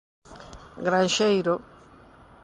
Granxeiro. 0.85 1.53